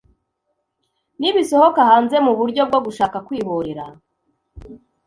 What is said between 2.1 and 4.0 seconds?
muburyo bwo gushaka kwihorera?